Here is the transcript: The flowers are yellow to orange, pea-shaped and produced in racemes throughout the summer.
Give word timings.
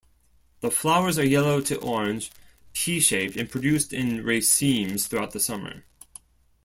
The 0.61 0.71
flowers 0.71 1.19
are 1.19 1.23
yellow 1.27 1.61
to 1.61 1.77
orange, 1.79 2.31
pea-shaped 2.73 3.37
and 3.37 3.47
produced 3.47 3.93
in 3.93 4.23
racemes 4.23 5.05
throughout 5.05 5.29
the 5.29 5.39
summer. 5.39 5.83